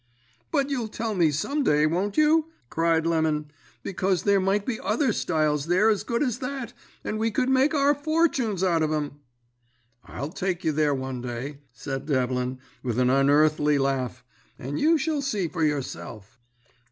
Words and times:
"'But 0.51 0.71
you'll 0.71 0.87
tell 0.87 1.13
me 1.13 1.29
some 1.29 1.61
day, 1.61 1.85
won't 1.85 2.17
you?' 2.17 2.47
cried 2.71 3.05
Lemon. 3.05 3.51
'Because 3.83 4.23
there 4.23 4.39
might 4.39 4.65
be 4.65 4.79
other 4.79 5.13
styles 5.13 5.67
there 5.67 5.89
as 5.91 6.03
good 6.03 6.23
as 6.23 6.39
that, 6.39 6.73
and 7.03 7.19
we 7.19 7.29
could 7.29 7.49
make 7.49 7.75
our 7.75 7.93
fortunes 7.93 8.63
out 8.63 8.81
of 8.81 8.91
'em.' 8.91 9.19
"'I'll 10.05 10.31
take 10.31 10.63
you 10.63 10.71
there 10.71 10.95
one 10.95 11.21
day,' 11.21 11.59
said 11.71 12.07
Devlin, 12.07 12.57
with 12.81 12.97
an 12.97 13.11
unearthly 13.11 13.77
laugh, 13.77 14.23
'and 14.57 14.79
you 14.79 14.97
shall 14.97 15.21
see 15.21 15.47
for 15.47 15.63
yourself.' 15.63 16.39